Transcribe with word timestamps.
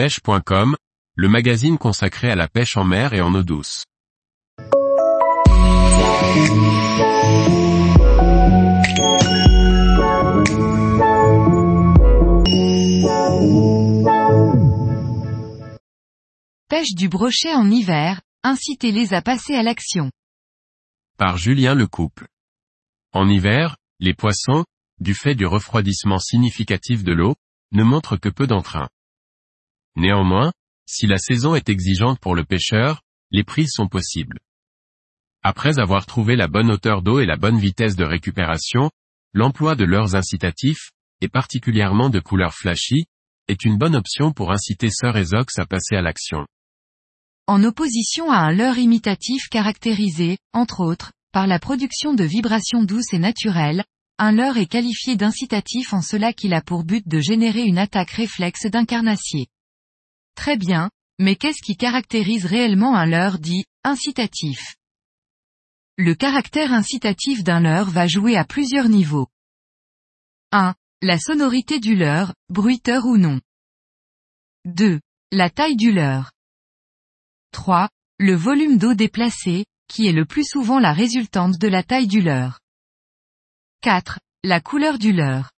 pêche.com, 0.00 0.76
le 1.14 1.28
magazine 1.28 1.76
consacré 1.76 2.30
à 2.30 2.34
la 2.34 2.48
pêche 2.48 2.78
en 2.78 2.84
mer 2.84 3.12
et 3.12 3.20
en 3.20 3.34
eau 3.34 3.42
douce. 3.42 3.84
Pêche 16.70 16.94
du 16.94 17.10
brochet 17.10 17.52
en 17.52 17.70
hiver, 17.70 18.22
incitez-les 18.42 19.12
à 19.12 19.20
passer 19.20 19.54
à 19.54 19.62
l'action. 19.62 20.10
Par 21.18 21.36
Julien 21.36 21.74
Lecouple. 21.74 22.26
En 23.12 23.28
hiver, 23.28 23.76
les 23.98 24.14
poissons, 24.14 24.64
du 24.98 25.12
fait 25.12 25.34
du 25.34 25.44
refroidissement 25.44 26.18
significatif 26.18 27.04
de 27.04 27.12
l'eau, 27.12 27.34
ne 27.72 27.84
montrent 27.84 28.16
que 28.16 28.30
peu 28.30 28.46
d'entrain. 28.46 28.88
Néanmoins, 29.96 30.52
si 30.86 31.06
la 31.06 31.18
saison 31.18 31.54
est 31.54 31.68
exigeante 31.68 32.18
pour 32.20 32.34
le 32.34 32.44
pêcheur, 32.44 33.02
les 33.30 33.44
prises 33.44 33.72
sont 33.72 33.88
possibles. 33.88 34.38
Après 35.42 35.78
avoir 35.78 36.04
trouvé 36.04 36.36
la 36.36 36.48
bonne 36.48 36.70
hauteur 36.70 37.02
d'eau 37.02 37.20
et 37.20 37.26
la 37.26 37.36
bonne 37.36 37.58
vitesse 37.58 37.96
de 37.96 38.04
récupération, 38.04 38.90
l'emploi 39.32 39.74
de 39.74 39.84
leurres 39.84 40.14
incitatifs, 40.14 40.90
et 41.20 41.28
particulièrement 41.28 42.10
de 42.10 42.20
couleur 42.20 42.54
flashy, 42.54 43.06
est 43.48 43.64
une 43.64 43.78
bonne 43.78 43.96
option 43.96 44.32
pour 44.32 44.52
inciter 44.52 44.90
Sir 44.90 45.16
Ezox 45.16 45.58
à 45.58 45.66
passer 45.66 45.96
à 45.96 46.02
l'action. 46.02 46.46
En 47.46 47.64
opposition 47.64 48.30
à 48.30 48.36
un 48.36 48.52
leurre 48.52 48.78
imitatif 48.78 49.48
caractérisé, 49.48 50.38
entre 50.52 50.80
autres, 50.80 51.12
par 51.32 51.46
la 51.46 51.58
production 51.58 52.14
de 52.14 52.24
vibrations 52.24 52.84
douces 52.84 53.12
et 53.12 53.18
naturelles, 53.18 53.84
un 54.18 54.32
leurre 54.32 54.58
est 54.58 54.66
qualifié 54.66 55.16
d'incitatif 55.16 55.92
en 55.92 56.02
cela 56.02 56.32
qu'il 56.32 56.54
a 56.54 56.60
pour 56.60 56.84
but 56.84 57.06
de 57.08 57.20
générer 57.20 57.62
une 57.62 57.78
attaque 57.78 58.10
réflexe 58.10 58.66
d'un 58.66 58.84
carnassier. 58.84 59.46
Très 60.40 60.56
bien, 60.56 60.88
mais 61.18 61.36
qu'est-ce 61.36 61.60
qui 61.60 61.76
caractérise 61.76 62.46
réellement 62.46 62.96
un 62.96 63.04
leurre 63.04 63.38
dit 63.38 63.66
incitatif? 63.84 64.76
Le 65.98 66.14
caractère 66.14 66.72
incitatif 66.72 67.44
d'un 67.44 67.60
leurre 67.60 67.90
va 67.90 68.06
jouer 68.06 68.38
à 68.38 68.46
plusieurs 68.46 68.88
niveaux. 68.88 69.26
1. 70.52 70.74
La 71.02 71.18
sonorité 71.18 71.78
du 71.78 71.94
leurre, 71.94 72.32
bruiteur 72.48 73.04
ou 73.04 73.18
non. 73.18 73.38
2. 74.64 74.98
La 75.30 75.50
taille 75.50 75.76
du 75.76 75.92
leurre. 75.92 76.32
3. 77.52 77.90
Le 78.18 78.34
volume 78.34 78.78
d'eau 78.78 78.94
déplacé, 78.94 79.66
qui 79.88 80.06
est 80.06 80.12
le 80.12 80.24
plus 80.24 80.48
souvent 80.48 80.78
la 80.78 80.94
résultante 80.94 81.58
de 81.58 81.68
la 81.68 81.82
taille 81.82 82.08
du 82.08 82.22
leurre. 82.22 82.60
4. 83.82 84.18
La 84.44 84.62
couleur 84.62 84.98
du 84.98 85.12
leurre. 85.12 85.50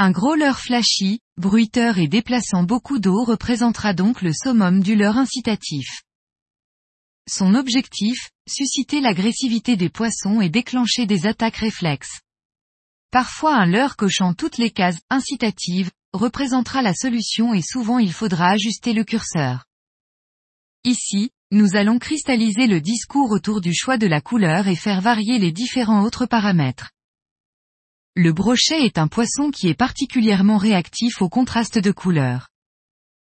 Un 0.00 0.12
gros 0.12 0.36
leurre 0.36 0.60
flashy, 0.60 1.18
bruiteur 1.38 1.98
et 1.98 2.06
déplaçant 2.06 2.62
beaucoup 2.62 3.00
d'eau 3.00 3.24
représentera 3.24 3.94
donc 3.94 4.22
le 4.22 4.32
summum 4.32 4.80
du 4.80 4.94
leurre 4.94 5.16
incitatif. 5.16 6.04
Son 7.28 7.56
objectif, 7.56 8.30
susciter 8.48 9.00
l'agressivité 9.00 9.76
des 9.76 9.88
poissons 9.88 10.40
et 10.40 10.50
déclencher 10.50 11.04
des 11.06 11.26
attaques 11.26 11.56
réflexes. 11.56 12.20
Parfois 13.10 13.56
un 13.56 13.66
leurre 13.66 13.96
cochant 13.96 14.34
toutes 14.34 14.56
les 14.56 14.70
cases 14.70 15.00
incitatives, 15.10 15.90
représentera 16.12 16.80
la 16.80 16.94
solution 16.94 17.52
et 17.52 17.62
souvent 17.62 17.98
il 17.98 18.12
faudra 18.12 18.50
ajuster 18.50 18.92
le 18.92 19.02
curseur. 19.02 19.64
Ici, 20.84 21.32
nous 21.50 21.74
allons 21.74 21.98
cristalliser 21.98 22.68
le 22.68 22.80
discours 22.80 23.32
autour 23.32 23.60
du 23.60 23.74
choix 23.74 23.98
de 23.98 24.06
la 24.06 24.20
couleur 24.20 24.68
et 24.68 24.76
faire 24.76 25.00
varier 25.00 25.40
les 25.40 25.50
différents 25.50 26.04
autres 26.04 26.26
paramètres. 26.26 26.92
Le 28.20 28.32
brochet 28.32 28.84
est 28.84 28.98
un 28.98 29.06
poisson 29.06 29.52
qui 29.52 29.68
est 29.68 29.78
particulièrement 29.78 30.56
réactif 30.56 31.22
au 31.22 31.28
contraste 31.28 31.78
de 31.78 31.92
couleurs. 31.92 32.48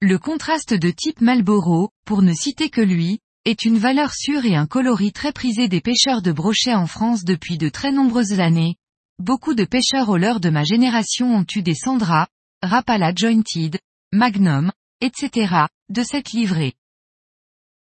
Le 0.00 0.18
contraste 0.18 0.72
de 0.72 0.90
type 0.90 1.20
Marlboro, 1.20 1.90
pour 2.06 2.22
ne 2.22 2.32
citer 2.32 2.70
que 2.70 2.80
lui, 2.80 3.18
est 3.44 3.66
une 3.66 3.76
valeur 3.76 4.14
sûre 4.14 4.46
et 4.46 4.56
un 4.56 4.66
coloris 4.66 5.12
très 5.12 5.32
prisé 5.32 5.68
des 5.68 5.82
pêcheurs 5.82 6.22
de 6.22 6.32
brochet 6.32 6.72
en 6.72 6.86
France 6.86 7.24
depuis 7.24 7.58
de 7.58 7.68
très 7.68 7.92
nombreuses 7.92 8.40
années. 8.40 8.76
Beaucoup 9.18 9.52
de 9.52 9.66
pêcheurs 9.66 10.08
au 10.08 10.16
leurre 10.16 10.40
de 10.40 10.48
ma 10.48 10.64
génération 10.64 11.36
ont 11.36 11.46
eu 11.54 11.60
des 11.60 11.74
Sandra, 11.74 12.26
Rapala 12.62 13.12
Jointed, 13.14 13.78
Magnum, 14.14 14.72
etc., 15.02 15.66
de 15.90 16.02
cette 16.02 16.32
livrée. 16.32 16.72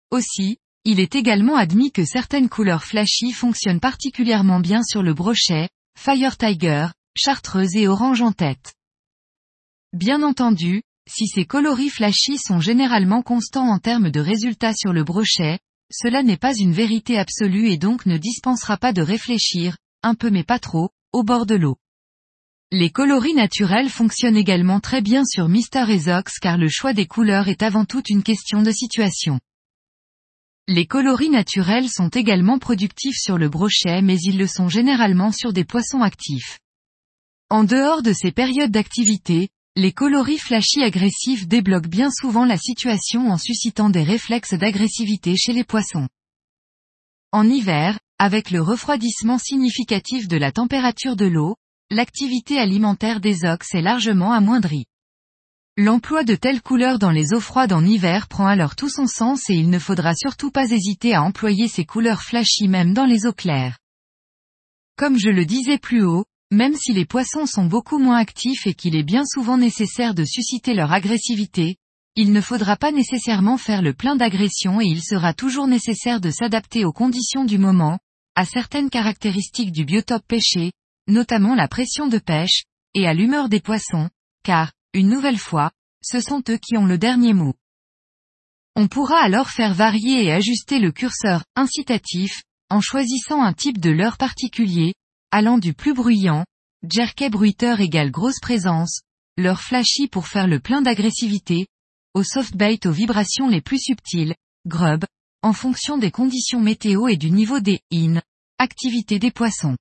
Aussi, 0.09 0.57
il 0.84 1.00
est 1.00 1.13
également 1.13 1.57
admis 1.57 1.91
que 1.91 2.06
certaines 2.06 2.50
couleurs 2.50 2.84
flashy 2.84 3.34
fonctionnent 3.34 3.80
particulièrement 3.80 4.59
bien 4.59 4.81
sur 4.81 5.03
le 5.03 5.13
brochet, 5.13 5.69
Fire 6.00 6.38
Tiger, 6.38 6.88
chartreuse 7.18 7.75
et 7.75 7.88
orange 7.88 8.22
en 8.22 8.31
tête. 8.31 8.75
Bien 9.94 10.22
entendu, 10.22 10.84
si 11.09 11.28
ces 11.28 11.44
coloris 11.44 11.90
flashy 11.90 12.38
sont 12.38 12.62
généralement 12.62 13.24
constants 13.24 13.68
en 13.68 13.80
termes 13.80 14.12
de 14.12 14.19
résultats 14.19 14.74
sur 14.74 14.94
le 14.94 15.03
brochet, 15.03 15.59
cela 15.91 16.22
n'est 16.22 16.38
pas 16.38 16.56
une 16.56 16.72
vérité 16.72 17.18
absolue 17.18 17.69
et 17.72 17.78
donc 17.78 18.06
ne 18.06 18.18
dispensera 18.18 18.78
pas 18.78 18.94
de 18.94 19.02
réfléchir, 19.02 19.75
un 20.03 20.13
peu 20.13 20.30
mais 20.30 20.44
pas 20.44 20.59
trop, 20.59 20.91
au 21.13 21.24
bord 21.24 21.46
de 21.47 21.56
l'eau. 21.56 21.78
Les 22.72 22.91
coloris 22.91 23.34
naturels 23.34 23.90
fonctionnent 23.90 24.38
également 24.38 24.80
très 24.80 25.02
bien 25.02 25.25
sur 25.25 25.50
Mr. 25.50 25.90
Ezox 25.90 26.38
car 26.40 26.57
le 26.57 26.69
choix 26.69 26.94
des 26.94 27.07
couleurs 27.07 27.50
est 27.50 27.63
avant 27.63 27.86
tout 27.86 28.03
une 28.07 28.24
question 28.24 28.62
de 28.62 28.72
situation. 28.72 29.40
Les 30.69 30.85
coloris 30.85 31.29
naturels 31.29 31.88
sont 31.88 32.09
également 32.09 32.59
productifs 32.59 33.16
sur 33.17 33.38
le 33.38 33.47
brochet 33.47 34.01
mais 34.01 34.17
ils 34.19 34.38
le 34.38 34.47
sont 34.47 34.67
généralement 34.67 35.31
sur 35.31 35.53
des 35.53 35.63
poissons 35.63 36.01
actifs. 36.01 36.59
En 37.50 37.63
dehors 37.63 38.01
de 38.01 38.11
ces 38.11 38.33
périodes 38.33 38.72
d'activité, 38.72 39.47
les 39.77 39.94
coloris 39.94 40.39
flashy 40.39 40.83
agressifs 40.83 41.47
débloquent 41.47 41.88
bien 41.88 42.09
souvent 42.11 42.44
la 42.44 42.57
situation 42.57 43.29
en 43.29 43.38
suscitant 43.38 43.89
des 43.89 44.03
réflexes 44.03 44.56
d'agressivité 44.56 45.38
chez 45.38 45.53
les 45.53 45.63
poissons. 45.63 46.09
En 47.31 47.47
hiver, 47.47 47.97
avec 48.19 48.51
le 48.51 48.61
refroidissement 48.61 49.38
significatif 49.38 50.27
de 50.27 50.35
la 50.35 50.51
température 50.51 51.16
de 51.16 51.27
l'eau, 51.27 51.56
l'activité 51.91 52.59
alimentaire 52.59 53.22
des 53.22 53.45
ox 53.45 53.73
est 53.73 53.81
largement 53.81 54.33
amoindrie. 54.33 54.85
L'emploi 55.79 56.23
de 56.23 56.33
telles 56.33 56.63
couleurs 56.63 56.97
dans 56.97 57.11
les 57.11 57.33
eaux 57.33 57.39
froides 57.39 57.71
en 57.71 57.85
hiver 57.85 58.27
prend 58.27 58.47
alors 58.47 58.75
tout 58.75 58.89
son 58.89 59.05
sens 59.05 59.47
et 59.51 59.53
il 59.53 59.69
ne 59.69 59.77
faudra 59.77 60.15
surtout 60.15 60.49
pas 60.49 60.71
hésiter 60.71 61.13
à 61.13 61.21
employer 61.21 61.67
ces 61.67 61.85
couleurs 61.85 62.23
flashy 62.23 62.67
même 62.67 62.95
dans 62.95 63.05
les 63.05 63.27
eaux 63.27 63.33
claires. 63.33 63.77
Comme 64.97 65.19
je 65.19 65.29
le 65.29 65.45
disais 65.45 65.77
plus 65.77 66.03
haut, 66.03 66.25
même 66.49 66.73
si 66.75 66.93
les 66.93 67.05
poissons 67.05 67.45
sont 67.45 67.65
beaucoup 67.65 67.99
moins 67.99 68.17
actifs 68.17 68.65
et 68.65 68.73
qu'il 68.73 68.95
est 68.95 69.03
bien 69.03 69.23
souvent 69.23 69.59
nécessaire 69.59 70.15
de 70.15 70.25
susciter 70.25 70.73
leur 70.73 70.91
agressivité, 70.91 71.75
il 72.15 72.33
ne 72.33 72.41
faudra 72.41 72.75
pas 72.75 72.91
nécessairement 72.91 73.57
faire 73.57 73.83
le 73.83 73.94
plein 73.94 74.15
d'agression 74.15 74.81
et 74.81 74.85
il 74.85 75.03
sera 75.03 75.35
toujours 75.35 75.67
nécessaire 75.67 76.19
de 76.19 76.31
s'adapter 76.31 76.85
aux 76.85 76.91
conditions 76.91 77.45
du 77.45 77.59
moment, 77.59 77.99
à 78.33 78.45
certaines 78.45 78.89
caractéristiques 78.89 79.71
du 79.71 79.85
biotope 79.85 80.25
pêché, 80.27 80.71
notamment 81.07 81.53
la 81.53 81.67
pression 81.67 82.07
de 82.07 82.17
pêche, 82.17 82.63
et 82.95 83.05
à 83.05 83.13
l'humeur 83.13 83.47
des 83.47 83.59
poissons, 83.59 84.09
car, 84.44 84.71
une 84.97 85.09
nouvelle 85.09 85.38
fois, 85.38 85.72
ce 86.03 86.19
sont 86.19 86.44
eux 86.50 86.58
qui 86.58 86.75
ont 86.75 86.85
le 86.85 86.97
dernier 86.97 87.34
mot. 87.34 87.53
On 88.75 88.88
pourra 88.88 89.19
alors 89.19 89.50
faire 89.50 89.74
varier 89.74 90.25
et 90.25 90.31
ajuster 90.31 90.80
le 90.80 90.91
curseur 90.91 91.44
incitatif, 91.56 92.41
en 92.69 92.81
choisissant 92.81 93.44
un 93.44 93.53
type 93.53 93.80
de 93.80 93.91
leurre 93.91 94.18
particulier, 94.18 94.96
allant 95.31 95.59
du 95.59 95.74
plus 95.74 95.94
bruyant, 95.94 96.46
jerkey 96.90 97.30
bruiteur 97.30 97.80
égale 97.80 98.12
grosse 98.12 98.40
présence, 98.41 99.02
leurre 99.38 99.62
flashy 99.62 100.07
pour 100.07 100.28
faire 100.28 100.47
le 100.47 100.59
plein 100.59 100.81
d'agressivité, 100.81 101.68
au 102.16 102.24
softbait 102.24 102.86
aux 102.88 102.91
vibrations 102.91 103.47
les 103.47 103.62
plus 103.62 103.80
subtiles, 103.80 104.36
grub, 104.66 105.06
en 105.44 105.53
fonction 105.53 106.00
des 106.00 106.12
conditions 106.12 106.59
météo 106.59 107.07
et 107.07 107.18
du 107.18 107.30
niveau 107.30 107.59
des 107.59 107.81
in, 107.94 108.19
activité 108.57 109.19
des 109.19 109.31
poissons. 109.31 109.78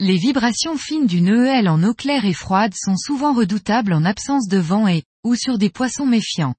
Les 0.00 0.16
vibrations 0.16 0.76
fines 0.76 1.06
d'une 1.06 1.28
EL 1.28 1.68
en 1.68 1.82
eau 1.82 1.92
claire 1.92 2.24
et 2.24 2.32
froide 2.32 2.72
sont 2.72 2.96
souvent 2.96 3.34
redoutables 3.34 3.92
en 3.92 4.04
absence 4.04 4.46
de 4.46 4.58
vent 4.58 4.86
et, 4.86 5.02
ou 5.24 5.34
sur 5.34 5.58
des 5.58 5.70
poissons 5.70 6.06
méfiants. 6.06 6.54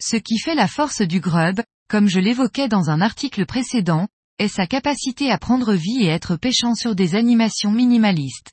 Ce 0.00 0.16
qui 0.16 0.38
fait 0.38 0.56
la 0.56 0.66
force 0.66 1.02
du 1.02 1.20
grub, 1.20 1.60
comme 1.88 2.08
je 2.08 2.18
l'évoquais 2.18 2.66
dans 2.66 2.90
un 2.90 3.00
article 3.00 3.46
précédent, 3.46 4.08
est 4.40 4.48
sa 4.48 4.66
capacité 4.66 5.30
à 5.30 5.38
prendre 5.38 5.74
vie 5.74 6.02
et 6.02 6.08
être 6.08 6.34
pêchant 6.34 6.74
sur 6.74 6.96
des 6.96 7.14
animations 7.14 7.70
minimalistes. 7.70 8.50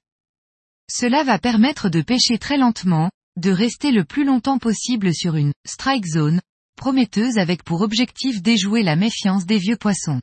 Cela 0.92 1.24
va 1.24 1.40
permettre 1.40 1.90
de 1.90 2.02
pêcher 2.02 2.38
très 2.38 2.58
lentement, 2.58 3.10
de 3.38 3.50
rester 3.50 3.92
le 3.92 4.06
plus 4.06 4.26
longtemps 4.26 4.60
possible 4.60 5.12
sur 5.12 5.38
une 5.38 5.54
strike 5.66 6.06
zone, 6.06 6.40
prometteuse 6.76 7.40
avec 7.40 7.64
pour 7.64 7.82
objectif 7.82 8.44
déjouer 8.44 8.84
la 8.84 8.96
méfiance 8.96 9.48
des 9.48 9.58
vieux 9.58 9.78
poissons. 9.78 10.22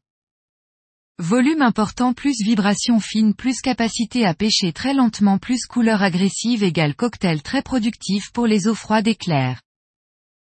Volume 1.20 1.62
important 1.62 2.12
plus 2.12 2.42
vibration 2.42 2.98
fine 2.98 3.34
plus 3.34 3.60
capacité 3.60 4.26
à 4.26 4.34
pêcher 4.34 4.72
très 4.72 4.94
lentement 4.94 5.38
plus 5.38 5.64
couleur 5.66 6.02
agressive 6.02 6.64
égale 6.64 6.96
cocktail 6.96 7.40
très 7.40 7.62
productif 7.62 8.32
pour 8.32 8.48
les 8.48 8.66
eaux 8.66 8.74
froides 8.74 9.06
et 9.06 9.14
claires. 9.14 9.62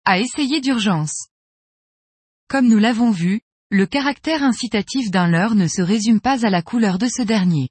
À 0.05 0.19
essayer 0.19 0.61
d'urgence. 0.61 1.29
Comme 2.49 2.69
nous 2.69 2.77
l'avons 2.77 3.11
vu, 3.11 3.41
le 3.71 3.87
caractère 3.87 4.43
incitatif 4.43 5.11
d'un 5.11 5.27
leurre 5.27 5.55
ne 5.55 5.69
se 5.69 5.81
résume 5.81 6.21
pas 6.21 6.45
à 6.45 6.51
la 6.51 6.61
couleur 6.61 6.99
de 6.99 7.07
ce 7.07 7.23
dernier. 7.23 7.71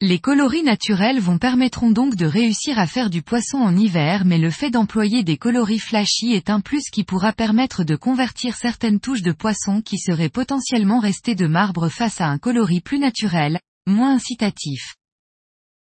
Les 0.00 0.20
coloris 0.20 0.62
naturels 0.62 1.18
vont 1.18 1.38
permettront 1.38 1.90
donc 1.90 2.14
de 2.14 2.24
réussir 2.24 2.78
à 2.78 2.86
faire 2.86 3.10
du 3.10 3.20
poisson 3.20 3.58
en 3.58 3.76
hiver 3.76 4.24
mais 4.24 4.38
le 4.38 4.52
fait 4.52 4.70
d'employer 4.70 5.24
des 5.24 5.36
coloris 5.36 5.80
flashy 5.80 6.34
est 6.34 6.50
un 6.50 6.60
plus 6.60 6.84
qui 6.92 7.02
pourra 7.02 7.32
permettre 7.32 7.82
de 7.82 7.96
convertir 7.96 8.54
certaines 8.54 9.00
touches 9.00 9.22
de 9.22 9.32
poisson 9.32 9.82
qui 9.82 9.98
seraient 9.98 10.28
potentiellement 10.28 11.00
restées 11.00 11.34
de 11.34 11.48
marbre 11.48 11.88
face 11.88 12.20
à 12.20 12.28
un 12.28 12.38
coloris 12.38 12.80
plus 12.80 13.00
naturel, 13.00 13.58
moins 13.88 14.14
incitatif. 14.14 14.94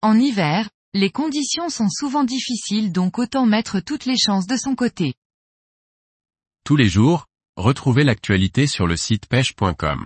En 0.01 0.17
hiver, 0.17 0.69
les 0.93 1.09
conditions 1.09 1.67
sont 1.67 1.89
souvent 1.89 2.23
difficiles 2.23 2.93
donc 2.93 3.19
autant 3.19 3.45
mettre 3.45 3.81
toutes 3.81 4.05
les 4.05 4.17
chances 4.17 4.47
de 4.47 4.55
son 4.55 4.75
côté. 4.75 5.15
Tous 6.63 6.77
les 6.77 6.87
jours, 6.87 7.25
retrouvez 7.57 8.05
l'actualité 8.05 8.65
sur 8.65 8.87
le 8.87 8.95
site 8.95 9.27
pêche.com. 9.27 10.05